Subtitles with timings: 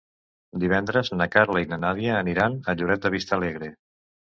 [0.63, 3.75] Divendres na Carla i na Nàdia aniran a Lloret de Vistalegre.